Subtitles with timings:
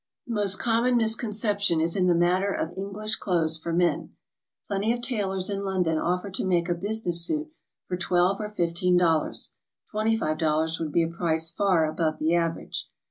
[0.25, 4.15] The mo'st common misconception is in the matter of English clothes for men.
[4.67, 7.51] Plenty of tailors in London offer to make a business suit
[7.87, 9.51] for twelve or fifteen dollars;
[9.93, 12.87] $25 would be a price far above the average.